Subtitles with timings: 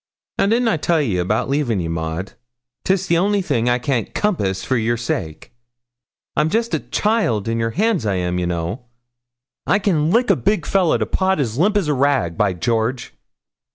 [0.39, 2.33] 'Now, didn't I tell ye about leavin' ye, Maud?
[2.83, 5.53] 'tis the only thing I can't compass for yer sake.
[6.35, 8.85] I'm jest a child in yere hands, I am, ye know.
[9.67, 13.13] I can lick a big fellah to pot as limp as a rag, by George!'